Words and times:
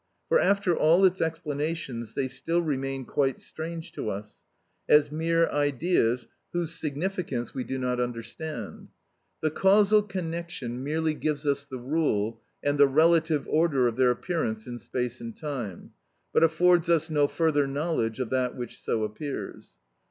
For, 0.29 0.39
after 0.39 0.75
all 0.75 1.05
its 1.05 1.21
explanations, 1.21 2.15
they 2.15 2.27
still 2.27 2.59
remain 2.63 3.05
quite 3.05 3.39
strange 3.39 3.91
to 3.91 4.09
us, 4.09 4.41
as 4.89 5.11
mere 5.11 5.45
ideas 5.49 6.25
whose 6.53 6.73
significance 6.73 7.53
we 7.53 7.63
do 7.63 7.77
not 7.77 7.99
understand. 7.99 8.87
The 9.43 9.51
causal 9.51 10.01
connection 10.01 10.83
merely 10.83 11.13
gives 11.13 11.45
us 11.45 11.65
the 11.65 11.77
rule 11.77 12.41
and 12.63 12.79
the 12.79 12.87
relative 12.87 13.45
order 13.47 13.87
of 13.87 13.95
their 13.95 14.09
appearance 14.09 14.65
in 14.65 14.79
space 14.79 15.21
and 15.21 15.35
time, 15.37 15.91
but 16.33 16.43
affords 16.43 16.89
us 16.89 17.11
no 17.11 17.27
further 17.27 17.67
knowledge 17.67 18.19
of 18.19 18.31
that 18.31 18.55
which 18.57 18.81
so 18.81 19.03
appears. 19.03 19.75